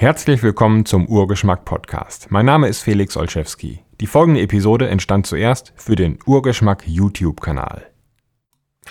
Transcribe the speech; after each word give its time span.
Herzlich 0.00 0.44
willkommen 0.44 0.86
zum 0.86 1.08
Urgeschmack 1.08 1.64
Podcast. 1.64 2.30
Mein 2.30 2.46
Name 2.46 2.68
ist 2.68 2.82
Felix 2.82 3.16
Olszewski. 3.16 3.80
Die 4.00 4.06
folgende 4.06 4.40
Episode 4.40 4.88
entstand 4.88 5.26
zuerst 5.26 5.72
für 5.74 5.96
den 5.96 6.20
Urgeschmack 6.24 6.86
YouTube-Kanal. 6.86 7.84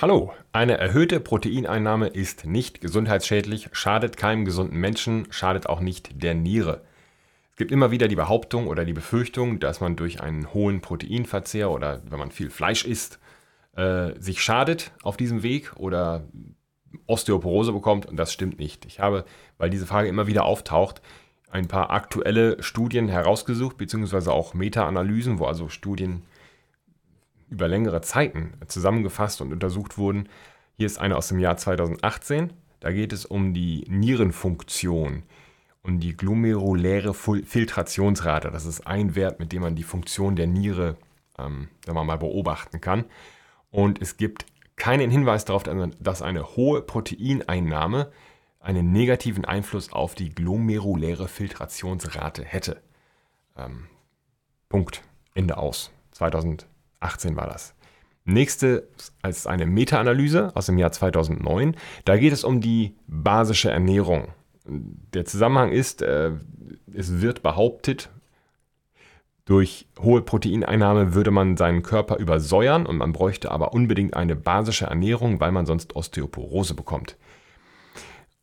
Hallo, 0.02 0.34
eine 0.52 0.78
erhöhte 0.78 1.22
Proteineinnahme 1.22 2.08
ist 2.08 2.46
nicht 2.46 2.82
gesundheitsschädlich, 2.82 3.70
schadet 3.72 4.18
keinem 4.18 4.44
gesunden 4.44 4.78
Menschen, 4.82 5.28
schadet 5.30 5.70
auch 5.70 5.80
nicht 5.80 6.22
der 6.22 6.34
Niere. 6.34 6.82
Es 7.52 7.56
gibt 7.56 7.72
immer 7.72 7.90
wieder 7.90 8.10
die 8.10 8.18
Behauptung 8.18 8.68
oder 8.68 8.84
die 8.84 8.92
Befürchtung, 8.92 9.62
dass 9.62 9.80
man 9.80 9.96
durch 9.96 10.20
einen 10.20 10.54
hohen 10.54 10.82
Proteinverzehr 10.82 11.72
oder 11.72 12.02
wenn 12.10 12.20
man 12.20 12.32
viel 12.32 12.50
Fleisch 12.50 12.84
isst, 12.84 13.18
äh, 13.78 14.12
sich 14.20 14.42
schadet 14.42 14.92
auf 15.04 15.16
diesem 15.16 15.42
Weg 15.42 15.72
oder 15.78 16.26
Osteoporose 17.08 17.74
bekommt 17.74 18.06
und 18.06 18.18
das 18.18 18.32
stimmt 18.32 18.60
nicht. 18.60 18.86
Ich 18.86 19.00
habe, 19.00 19.26
weil 19.58 19.70
diese 19.70 19.88
Frage 19.88 20.08
immer 20.08 20.28
wieder 20.28 20.46
auftaucht, 20.46 21.02
ein 21.50 21.68
paar 21.68 21.92
aktuelle 21.92 22.62
Studien 22.62 23.08
herausgesucht, 23.08 23.78
beziehungsweise 23.78 24.32
auch 24.34 24.54
Meta-Analysen, 24.54 25.40
wo 25.40 25.46
also 25.46 25.70
Studien 25.70 26.24
über 27.50 27.68
längere 27.68 28.02
Zeiten 28.02 28.54
zusammengefasst 28.68 29.40
und 29.40 29.54
untersucht 29.54 29.98
wurden. 29.98 30.28
Hier 30.76 30.86
ist 30.86 31.00
eine 31.00 31.16
aus 31.16 31.30
dem 31.30 31.40
Jahr 31.40 31.56
2018. 31.56 32.52
Da 32.82 32.92
geht 32.92 33.14
es 33.14 33.26
um 33.26 33.54
die 33.54 33.86
Nierenfunktion 33.88 35.24
und 35.82 36.02
die 36.02 36.18
glomeruläre 36.18 37.14
Filtrationsrate. 37.14 38.52
Das 38.52 38.66
ist 38.66 38.86
ein 38.86 39.16
Wert, 39.16 39.40
mit 39.40 39.54
dem 39.54 39.62
man 39.62 39.76
die 39.76 39.84
Funktion 39.84 40.36
der 40.36 40.48
Niere 40.48 40.98
ähm, 41.38 41.70
sagen 41.86 41.98
wir 41.98 42.04
mal, 42.04 42.18
beobachten 42.18 42.82
kann. 42.82 43.06
Und 43.72 44.02
es 44.02 44.18
gibt 44.18 44.46
keinen 44.78 45.12
Hinweis 45.12 45.44
darauf, 45.44 45.64
dass 45.64 46.22
eine 46.22 46.56
hohe 46.56 46.82
Proteineinnahme 46.82 48.12
einen 48.60 48.92
negativen 48.92 49.46
Einfluss 49.46 49.92
auf 49.92 50.16
die 50.16 50.34
glomeruläre 50.34 51.28
Filtrationsrate 51.28 52.44
hätte. 52.44 52.82
Ähm, 53.58 53.88
Punkt. 54.70 55.04
Ende 55.34 55.58
aus. 55.58 55.92
2018 56.12 57.36
war 57.36 57.48
das. 57.48 57.76
Nächste 58.26 58.88
als 59.22 59.48
eine 59.48 59.66
Meta-Analyse 59.66 60.52
aus 60.56 60.66
dem 60.66 60.78
Jahr 60.78 60.92
2009. 60.92 61.76
Da 62.06 62.18
geht 62.18 62.34
es 62.34 62.44
um 62.44 62.60
die 62.60 62.96
basische 63.08 63.72
Ernährung. 63.72 64.30
Der 64.66 65.26
Zusammenhang 65.26 65.72
ist, 65.72 66.02
äh, 66.02 66.32
es 66.94 67.22
wird 67.22 67.42
behauptet, 67.42 68.10
durch 69.48 69.88
hohe 70.02 70.22
Proteineinnahme 70.22 71.14
würde 71.14 71.32
man 71.32 71.56
seinen 71.56 71.82
Körper 71.82 72.18
übersäuern 72.18 72.86
und 72.86 72.98
man 72.98 73.14
bräuchte 73.14 73.50
aber 73.50 73.74
unbedingt 73.74 74.14
eine 74.14 74.36
basische 74.36 74.88
Ernährung, 74.88 75.40
weil 75.40 75.54
man 75.54 75.66
sonst 75.66 75.96
Osteoporose 75.96 76.74
bekommt. 76.74 77.16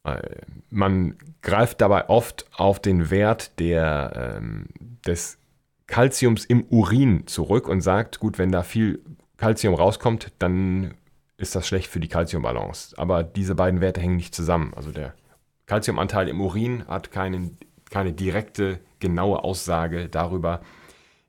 Äh, 0.05 0.23
man 0.71 1.19
greift 1.43 1.83
dabei 1.83 2.09
oft 2.09 2.47
auf 2.57 2.81
den 2.81 3.11
Wert 3.11 3.59
der, 3.61 4.39
ähm, 4.39 4.69
des 5.07 5.37
Kalziums 5.87 6.47
im 6.47 6.65
Urin 6.71 7.27
zurück 7.27 7.69
und 7.69 7.83
sagt, 7.83 8.19
gut, 8.19 8.39
wenn 8.39 8.51
da 8.51 8.63
viel 8.63 9.05
Kalzium 9.37 9.75
rauskommt, 9.75 10.33
dann 10.39 10.95
ist 11.37 11.55
das 11.55 11.69
schlecht 11.69 11.89
für 11.89 12.01
die 12.01 12.09
Kalziumbalance. 12.09 12.97
Aber 12.97 13.23
diese 13.23 13.55
beiden 13.55 13.83
Werte 13.83 14.01
hängen 14.01 14.17
nicht 14.17 14.35
zusammen. 14.35 14.73
Also 14.75 14.91
der 14.91 15.13
Kalziumanteil 15.67 16.29
im 16.29 16.41
Urin 16.41 16.89
hat 16.89 17.11
keinen, 17.11 17.59
keine 17.91 18.15
direkte, 18.15 18.81
genaue 19.01 19.45
Aussage 19.45 20.09
darüber, 20.09 20.63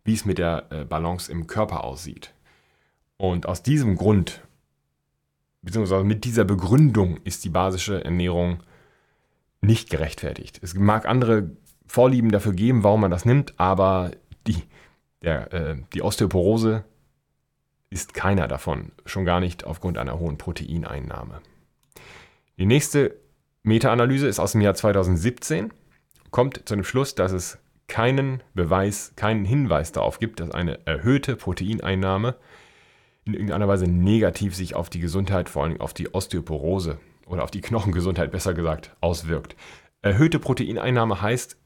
wie 0.05 0.13
es 0.13 0.23
mit 0.23 0.37
der 0.37 0.67
äh, 0.69 0.85
Balance 0.85 1.29
im 1.31 1.47
Körper 1.47 1.83
aussieht. 1.83 2.33
Und 3.17 3.47
aus 3.47 3.63
diesem 3.63 3.97
Grund, 3.97 4.41
beziehungsweise 5.61 6.03
mit 6.03 6.23
dieser 6.23 6.45
Begründung, 6.45 7.17
ist 7.23 7.43
die 7.43 7.49
basische 7.49 8.05
Ernährung 8.05 8.63
nicht 9.61 9.89
gerechtfertigt. 9.89 10.59
Es 10.61 10.75
mag 10.75 11.05
andere 11.05 11.49
Vorlieben 11.87 12.31
dafür 12.31 12.53
geben, 12.53 12.83
warum 12.83 13.01
man 13.01 13.11
das 13.11 13.25
nimmt, 13.25 13.59
aber 13.59 14.11
die, 14.47 14.63
der, 15.23 15.53
äh, 15.53 15.75
die 15.93 16.01
Osteoporose 16.01 16.85
ist 17.89 18.13
keiner 18.13 18.47
davon, 18.47 18.91
schon 19.05 19.25
gar 19.25 19.39
nicht 19.39 19.65
aufgrund 19.65 19.97
einer 19.97 20.19
hohen 20.19 20.37
Proteineinnahme. 20.37 21.41
Die 22.57 22.65
nächste 22.65 23.15
Meta-Analyse 23.63 24.27
ist 24.27 24.39
aus 24.39 24.51
dem 24.51 24.61
Jahr 24.61 24.75
2017, 24.75 25.71
kommt 26.31 26.67
zu 26.67 26.75
dem 26.75 26.83
Schluss, 26.83 27.15
dass 27.15 27.31
es 27.31 27.57
keinen 27.87 28.41
Beweis, 28.53 29.13
keinen 29.15 29.45
Hinweis 29.45 29.91
darauf 29.91 30.19
gibt, 30.19 30.39
dass 30.39 30.51
eine 30.51 30.85
erhöhte 30.85 31.35
Proteineinnahme 31.35 32.35
in 33.25 33.33
irgendeiner 33.33 33.67
Weise 33.67 33.87
negativ 33.87 34.55
sich 34.55 34.75
auf 34.75 34.89
die 34.89 34.99
Gesundheit, 34.99 35.49
vor 35.49 35.63
allem 35.63 35.81
auf 35.81 35.93
die 35.93 36.13
Osteoporose 36.13 36.99
oder 37.25 37.43
auf 37.43 37.51
die 37.51 37.61
Knochengesundheit 37.61 38.31
besser 38.31 38.53
gesagt, 38.53 38.95
auswirkt. 39.01 39.55
Erhöhte 40.01 40.39
Proteineinnahme 40.39 41.21
heißt 41.21 41.57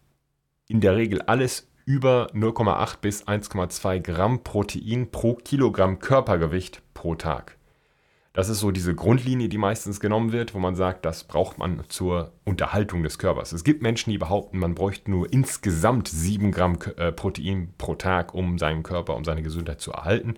in 0.68 0.82
der 0.82 0.96
Regel 0.96 1.22
alles 1.24 1.68
über 1.86 2.28
0,8 2.34 3.00
bis 3.02 3.28
1,2 3.28 4.00
Gramm 4.00 4.44
Protein 4.44 5.12
pro 5.12 5.34
Kilogramm 5.34 6.00
Körpergewicht 6.00 6.82
pro 6.94 7.16
Tag. 7.16 7.59
Das 8.34 8.48
ist 8.48 8.60
so 8.60 8.70
diese 8.70 8.94
Grundlinie, 8.94 9.50
die 9.50 9.58
meistens 9.58 10.00
genommen 10.00 10.32
wird, 10.32 10.54
wo 10.54 10.60
man 10.60 10.76
sagt, 10.76 11.04
das 11.04 11.24
braucht 11.24 11.58
man 11.58 11.84
zur 11.90 12.32
Unterhaltung 12.46 13.02
des 13.02 13.18
Körpers. 13.18 13.54
Es 13.54 13.64
gibt 13.64 13.82
Menschen, 13.82 14.12
die 14.12 14.20
behaupten, 14.20 14.60
man 14.60 14.76
bräuchte 14.76 15.10
nur 15.10 15.32
insgesamt 15.34 16.08
7 16.08 16.52
Gramm 16.52 16.78
äh, 16.98 17.12
Protein 17.12 17.74
pro 17.78 17.96
Tag, 17.96 18.36
um 18.36 18.60
seinen 18.60 18.84
Körper, 18.84 19.16
um 19.16 19.26
seine 19.26 19.42
Gesundheit 19.42 19.82
zu 19.82 19.92
erhalten. 19.92 20.36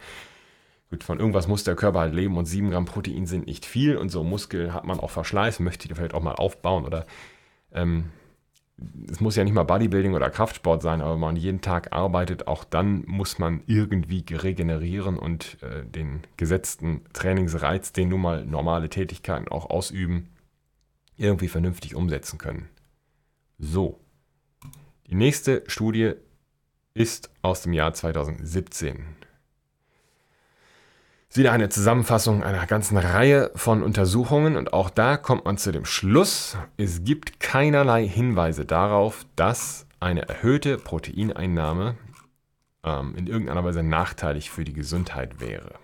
Gut, 0.90 1.04
von 1.04 1.20
irgendwas 1.20 1.48
muss 1.48 1.66
der 1.66 1.76
Körper 1.76 2.00
halt 2.00 2.14
leben 2.14 2.38
und 2.38 2.46
7 2.46 2.72
Gramm 2.72 2.86
Protein 2.86 3.26
sind 3.26 3.46
nicht 3.46 3.66
viel 3.66 3.98
und 3.98 4.10
so 4.10 4.24
Muskel 4.24 4.74
hat 4.74 4.86
man 4.86 5.00
auch 5.00 5.10
Verschleiß, 5.10 5.60
möchte 5.60 5.88
die 5.88 5.94
vielleicht 5.94 6.14
auch 6.14 6.24
mal 6.24 6.36
aufbauen 6.36 6.86
oder 6.86 7.06
ähm, 7.74 8.06
es 9.10 9.20
muss 9.20 9.36
ja 9.36 9.44
nicht 9.44 9.54
mal 9.54 9.64
Bodybuilding 9.64 10.14
oder 10.14 10.30
Kraftsport 10.30 10.82
sein, 10.82 11.02
aber 11.02 11.14
wenn 11.14 11.20
man 11.20 11.36
jeden 11.36 11.62
Tag 11.62 11.94
arbeitet, 11.94 12.48
auch 12.48 12.64
dann 12.64 13.04
muss 13.08 13.40
man 13.40 13.62
irgendwie 13.68 14.24
regenerieren 14.30 15.18
und 15.18 15.58
äh, 15.62 15.86
den 15.86 16.22
gesetzten 16.38 17.02
Trainingsreiz, 17.14 17.94
den 17.94 18.10
nun 18.10 18.22
mal 18.22 18.46
normale 18.46 18.90
Tätigkeiten 18.90 19.48
auch 19.48 19.70
ausüben, 19.70 20.30
irgendwie 21.18 21.48
vernünftig 21.48 21.96
umsetzen 21.96 22.38
können. 22.38 22.70
So, 23.60 24.00
die 25.08 25.16
nächste 25.16 25.64
Studie 25.68 26.14
ist 26.94 27.30
aus 27.42 27.62
dem 27.62 27.74
Jahr 27.74 27.94
2017 27.94 28.96
ist 28.98 29.31
wieder 31.38 31.52
eine 31.52 31.70
Zusammenfassung 31.70 32.44
einer 32.44 32.66
ganzen 32.66 32.98
Reihe 32.98 33.52
von 33.56 33.84
Untersuchungen. 33.84 34.58
Und 34.58 34.74
auch 34.74 34.90
da 34.90 35.18
kommt 35.18 35.46
man 35.46 35.58
zu 35.58 35.72
dem 35.72 35.86
Schluss, 35.86 36.58
es 36.78 37.04
gibt 37.04 37.40
keinerlei 37.40 38.08
Hinweise 38.08 38.66
darauf, 38.66 39.26
dass 39.36 39.86
eine 40.00 40.28
erhöhte 40.28 40.78
Proteineinnahme 40.78 41.96
ähm, 42.84 43.16
in 43.16 43.28
irgendeiner 43.28 43.64
Weise 43.64 43.84
nachteilig 43.84 44.50
für 44.50 44.64
die 44.64 44.74
Gesundheit 44.74 45.40
wäre. 45.40 45.76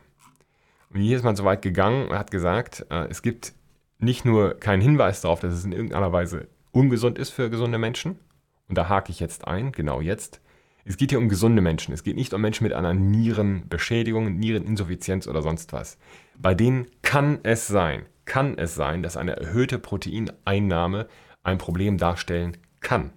Und 0.94 1.02
hier 1.02 1.18
ist 1.18 1.24
man 1.24 1.36
so 1.36 1.46
weit 1.46 1.62
gegangen 1.62 2.10
und 2.10 2.18
hat 2.18 2.32
gesagt, 2.32 2.86
äh, 2.90 3.08
es 3.10 3.22
gibt 3.22 3.54
nicht 4.00 4.26
nur 4.26 4.54
keinen 4.56 4.82
Hinweis 4.82 5.22
darauf, 5.22 5.40
dass 5.40 5.54
es 5.54 5.66
in 5.66 5.72
irgendeiner 5.72 6.12
Weise 6.12 6.48
ungesund 6.72 7.18
ist 7.18 7.32
für 7.32 7.50
gesunde 7.50 7.78
Menschen, 7.78 8.20
und 8.68 8.78
da 8.78 8.90
hake 8.90 9.12
ich 9.12 9.20
jetzt 9.20 9.48
ein, 9.48 9.72
genau 9.72 10.02
jetzt, 10.02 10.42
es 10.88 10.96
geht 10.96 11.12
hier 11.12 11.20
um 11.20 11.28
gesunde 11.28 11.62
Menschen. 11.62 11.94
Es 11.94 12.04
geht 12.04 12.16
nicht 12.16 12.34
um 12.34 12.42
Menschen 12.42 12.64
mit 12.64 12.72
einer 12.72 12.94
Nierenbeschädigung, 12.94 14.38
Niereninsuffizienz 14.38 15.28
oder 15.28 15.42
sonst 15.42 15.74
was. 15.74 15.98
Bei 16.38 16.56
denen 16.56 16.88
kann 17.02 17.40
es 17.44 17.68
sein, 17.68 18.06
kann 18.24 18.58
es 18.58 18.76
sein, 18.76 19.04
dass 19.04 19.18
eine 19.18 19.36
erhöhte 19.36 19.80
Proteineinnahme 19.80 21.08
ein 21.44 21.58
Problem 21.58 21.98
darstellen 21.98 22.56
kann. 22.80 23.12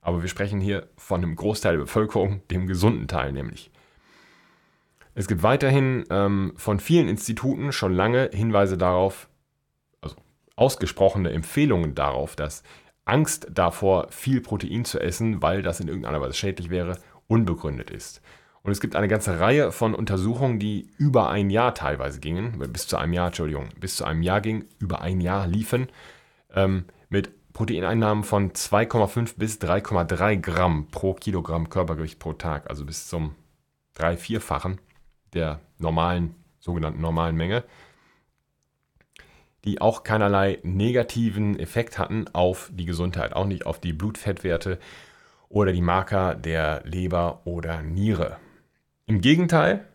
Aber 0.00 0.22
wir 0.22 0.28
sprechen 0.28 0.60
hier 0.60 0.88
von 0.96 1.22
einem 1.22 1.36
Großteil 1.36 1.74
der 1.74 1.82
Bevölkerung, 1.82 2.40
dem 2.48 2.66
gesunden 2.66 3.08
Teil 3.08 3.32
nämlich. 3.32 3.70
Es 5.14 5.28
gibt 5.28 5.42
weiterhin 5.42 6.04
ähm, 6.08 6.54
von 6.56 6.80
vielen 6.80 7.08
Instituten 7.08 7.72
schon 7.72 7.92
lange 7.92 8.30
Hinweise 8.32 8.78
darauf, 8.78 9.28
also 10.00 10.16
ausgesprochene 10.56 11.30
Empfehlungen 11.30 11.94
darauf, 11.94 12.36
dass 12.36 12.62
Angst 13.04 13.48
davor, 13.50 14.08
viel 14.10 14.40
Protein 14.40 14.84
zu 14.84 15.00
essen, 15.00 15.42
weil 15.42 15.62
das 15.62 15.80
in 15.80 15.88
irgendeiner 15.88 16.20
Weise 16.20 16.34
schädlich 16.34 16.70
wäre, 16.70 16.98
unbegründet 17.26 17.90
ist. 17.90 18.20
Und 18.62 18.70
es 18.70 18.80
gibt 18.80 18.94
eine 18.94 19.08
ganze 19.08 19.40
Reihe 19.40 19.72
von 19.72 19.94
Untersuchungen, 19.94 20.60
die 20.60 20.88
über 20.96 21.28
ein 21.30 21.50
Jahr 21.50 21.74
teilweise 21.74 22.20
gingen, 22.20 22.58
bis 22.72 22.86
zu 22.86 22.96
einem 22.96 23.12
Jahr, 23.12 23.28
Entschuldigung, 23.28 23.68
bis 23.80 23.96
zu 23.96 24.04
einem 24.04 24.22
Jahr 24.22 24.40
ging, 24.40 24.66
über 24.78 25.00
ein 25.00 25.20
Jahr 25.20 25.48
liefen, 25.48 25.88
ähm, 26.54 26.84
mit 27.08 27.32
Proteineinnahmen 27.52 28.22
von 28.22 28.52
2,5 28.52 29.36
bis 29.36 29.58
3,3 29.58 30.36
Gramm 30.36 30.88
pro 30.90 31.14
Kilogramm 31.14 31.68
Körpergewicht 31.70 32.18
pro 32.18 32.32
Tag, 32.34 32.70
also 32.70 32.86
bis 32.86 33.08
zum 33.08 33.34
drei-, 33.94 34.16
vierfachen 34.16 34.80
der 35.34 35.60
normalen, 35.78 36.36
sogenannten 36.60 37.00
normalen 37.00 37.36
Menge 37.36 37.64
die 39.64 39.80
auch 39.80 40.02
keinerlei 40.02 40.58
negativen 40.62 41.58
Effekt 41.58 41.98
hatten 41.98 42.26
auf 42.32 42.70
die 42.72 42.84
Gesundheit, 42.84 43.32
auch 43.32 43.46
nicht 43.46 43.66
auf 43.66 43.80
die 43.80 43.92
Blutfettwerte 43.92 44.78
oder 45.48 45.72
die 45.72 45.82
Marker 45.82 46.34
der 46.34 46.82
Leber 46.84 47.42
oder 47.44 47.82
Niere. 47.82 48.38
Im 49.06 49.20
Gegenteil, 49.20 49.86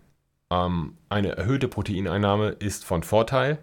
ähm, 0.50 0.98
eine 1.10 1.36
erhöhte 1.36 1.68
Proteineinnahme 1.68 2.50
ist 2.50 2.86
von 2.86 3.04
Vorteil 3.04 3.58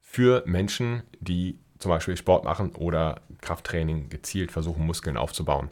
für 0.00 0.42
Menschen, 0.46 1.02
die 1.20 1.58
zum 1.78 1.90
Beispiel 1.90 2.16
Sport 2.16 2.44
machen 2.44 2.74
oder 2.76 3.20
Krafttraining 3.40 4.08
gezielt 4.08 4.52
versuchen, 4.52 4.86
Muskeln 4.86 5.16
aufzubauen. 5.16 5.70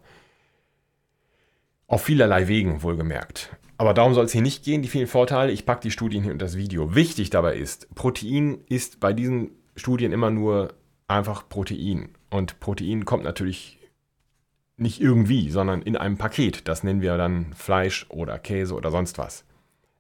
Auf 1.87 2.05
vielerlei 2.05 2.49
Wegen 2.49 2.82
wohlgemerkt. 2.82 3.56
Aber 3.79 3.94
darum 3.94 4.14
soll 4.14 4.26
es 4.26 4.32
hier 4.32 4.43
nicht 4.43 4.64
gehen, 4.64 4.82
die 4.82 4.88
vielen 4.88 5.06
Vorteile. 5.06 5.52
Ich 5.52 5.67
packe 5.67 5.81
die 5.81 5.90
Studien 5.90 6.23
hier 6.23 6.32
unter 6.32 6.44
das 6.44 6.56
Video. 6.56 6.94
Wichtig 6.94 7.31
dabei 7.31 7.56
ist, 7.56 7.93
Protein 7.94 8.58
ist 8.69 9.00
bei 9.00 9.12
diesen 9.12 9.50
Studien 9.76 10.12
immer 10.12 10.30
nur 10.30 10.74
einfach 11.08 11.48
Protein. 11.48 12.10
Und 12.30 12.60
Protein 12.60 13.04
kommt 13.04 13.24
natürlich 13.24 13.78
nicht 14.76 15.00
irgendwie, 15.00 15.50
sondern 15.50 15.82
in 15.82 15.96
einem 15.96 16.19
Paket. 16.19 16.69
Das 16.69 16.82
nennen 16.82 17.02
wir 17.02 17.16
dann 17.16 17.52
Fleisch 17.54 18.06
oder 18.08 18.38
Käse 18.38 18.74
oder 18.74 18.90
sonst 18.90 19.19
was. 19.19 19.44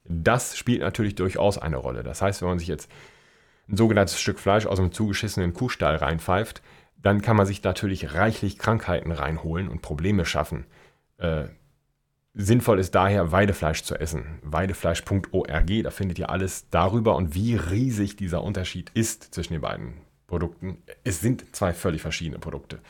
Das 0.04 0.56
spielt 0.56 0.80
natürlich 0.80 1.14
durchaus 1.14 1.58
eine 1.58 1.76
Rolle. 1.76 2.02
Das 2.02 2.22
heißt, 2.22 2.42
wenn 2.42 2.48
man 2.48 2.58
sich 2.58 2.68
jetzt 2.68 2.90
ein 3.68 3.76
sogenanntes 3.76 4.20
Stück 4.20 4.38
Fleisch 4.38 4.66
aus 4.66 4.78
einem 4.78 4.92
zugeschissenen 4.92 5.54
Kuhstall 5.54 5.96
reinpfeift, 5.96 6.62
dann 6.96 7.22
kann 7.22 7.36
man 7.36 7.46
sich 7.46 7.62
natürlich 7.62 8.14
reichlich 8.14 8.58
Krankheiten 8.58 9.12
reinholen 9.12 9.68
und 9.68 9.82
Probleme 9.82 10.24
schaffen. 10.24 10.66
Äh, 11.18 11.44
sinnvoll 12.34 12.78
ist 12.78 12.94
daher, 12.94 13.32
Weidefleisch 13.32 13.82
zu 13.82 13.94
essen. 13.94 14.38
Weidefleisch.org, 14.42 15.82
da 15.82 15.90
findet 15.90 16.18
ihr 16.18 16.30
alles 16.30 16.68
darüber 16.70 17.16
und 17.16 17.34
wie 17.34 17.56
riesig 17.56 18.16
dieser 18.16 18.42
Unterschied 18.42 18.90
ist 18.94 19.34
zwischen 19.34 19.54
den 19.54 19.62
beiden 19.62 19.94
Produkten. 20.26 20.78
Es 21.04 21.20
sind 21.20 21.54
zwei 21.54 21.72
völlig 21.72 22.00
verschiedene 22.00 22.38
Produkte. 22.38 22.80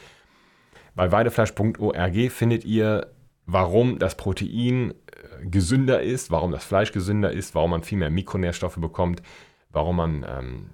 Bei 0.94 1.10
weidefleisch.org 1.10 2.30
findet 2.30 2.64
ihr, 2.64 3.08
warum 3.46 3.98
das 3.98 4.16
Protein 4.16 4.92
äh, 4.92 5.46
gesünder 5.46 6.02
ist, 6.02 6.30
warum 6.30 6.52
das 6.52 6.64
Fleisch 6.64 6.92
gesünder 6.92 7.32
ist, 7.32 7.54
warum 7.54 7.70
man 7.70 7.82
viel 7.82 7.98
mehr 7.98 8.10
Mikronährstoffe 8.10 8.76
bekommt, 8.76 9.22
warum 9.70 9.96
man 9.96 10.26
ähm, 10.28 10.70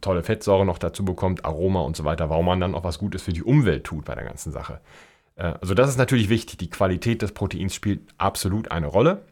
tolle 0.00 0.22
Fettsäure 0.22 0.66
noch 0.66 0.78
dazu 0.78 1.04
bekommt, 1.04 1.44
Aroma 1.44 1.80
und 1.80 1.96
so 1.96 2.04
weiter, 2.04 2.30
warum 2.30 2.46
man 2.46 2.60
dann 2.60 2.74
auch 2.74 2.84
was 2.84 2.98
Gutes 2.98 3.22
für 3.22 3.32
die 3.32 3.42
Umwelt 3.42 3.84
tut 3.84 4.04
bei 4.04 4.14
der 4.14 4.24
ganzen 4.24 4.52
Sache. 4.52 4.80
Äh, 5.36 5.54
also 5.60 5.74
das 5.74 5.88
ist 5.88 5.96
natürlich 5.98 6.28
wichtig. 6.28 6.58
Die 6.58 6.70
Qualität 6.70 7.22
des 7.22 7.32
Proteins 7.32 7.74
spielt 7.74 8.02
absolut 8.18 8.70
eine 8.70 8.86
Rolle. 8.86 9.24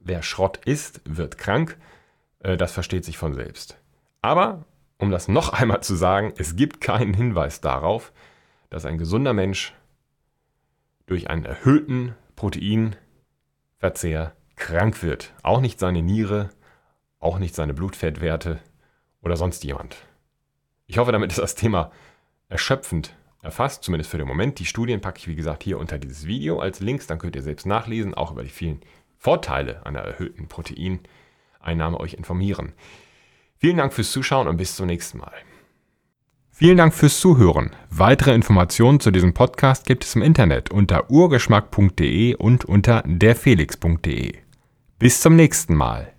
Wer 0.00 0.22
Schrott 0.22 0.58
isst, 0.64 1.00
wird 1.04 1.38
krank. 1.38 1.78
Äh, 2.40 2.56
das 2.56 2.72
versteht 2.72 3.04
sich 3.04 3.18
von 3.18 3.34
selbst. 3.34 3.78
Aber, 4.22 4.64
um 4.98 5.10
das 5.10 5.28
noch 5.28 5.52
einmal 5.52 5.82
zu 5.82 5.96
sagen, 5.96 6.32
es 6.36 6.56
gibt 6.56 6.80
keinen 6.80 7.14
Hinweis 7.14 7.60
darauf, 7.60 8.12
dass 8.70 8.86
ein 8.86 8.98
gesunder 8.98 9.32
Mensch 9.32 9.74
durch 11.06 11.30
einen 11.30 11.44
erhöhten 11.44 12.14
Proteinverzehr 12.34 14.32
krank 14.56 15.02
wird. 15.02 15.32
Auch 15.42 15.60
nicht 15.60 15.78
seine 15.78 16.02
Niere, 16.02 16.50
auch 17.20 17.38
nicht 17.38 17.54
seine 17.54 17.74
Blutfettwerte 17.74 18.58
oder 19.22 19.36
sonst 19.36 19.64
jemand. 19.64 19.96
Ich 20.86 20.98
hoffe, 20.98 21.12
damit 21.12 21.30
ist 21.30 21.38
das 21.38 21.54
Thema 21.54 21.90
erschöpfend 22.48 23.14
erfasst, 23.46 23.84
zumindest 23.84 24.10
für 24.10 24.18
den 24.18 24.28
Moment. 24.28 24.58
Die 24.58 24.66
Studien 24.66 25.00
packe 25.00 25.18
ich, 25.18 25.28
wie 25.28 25.34
gesagt, 25.34 25.62
hier 25.62 25.78
unter 25.78 25.98
dieses 25.98 26.26
Video 26.26 26.58
als 26.58 26.80
Links, 26.80 27.06
dann 27.06 27.18
könnt 27.18 27.36
ihr 27.36 27.42
selbst 27.42 27.64
nachlesen, 27.66 28.12
auch 28.12 28.32
über 28.32 28.42
die 28.42 28.50
vielen 28.50 28.80
Vorteile 29.18 29.84
einer 29.86 30.00
erhöhten 30.00 30.48
Proteineinnahme 30.48 31.98
euch 31.98 32.14
informieren. 32.14 32.74
Vielen 33.58 33.78
Dank 33.78 33.94
fürs 33.94 34.12
Zuschauen 34.12 34.48
und 34.48 34.58
bis 34.58 34.76
zum 34.76 34.86
nächsten 34.86 35.18
Mal. 35.18 35.32
Vielen 36.50 36.78
Dank 36.78 36.94
fürs 36.94 37.20
Zuhören. 37.20 37.70
Weitere 37.90 38.34
Informationen 38.34 39.00
zu 39.00 39.10
diesem 39.10 39.34
Podcast 39.34 39.84
gibt 39.86 40.04
es 40.04 40.14
im 40.14 40.22
Internet 40.22 40.70
unter 40.70 41.10
urgeschmack.de 41.10 42.34
und 42.34 42.64
unter 42.64 43.02
derfelix.de. 43.06 44.34
Bis 44.98 45.20
zum 45.20 45.36
nächsten 45.36 45.74
Mal. 45.74 46.15